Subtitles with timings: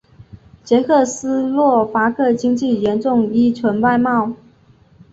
[0.63, 4.33] 捷克斯洛伐克经济严重依存外贸。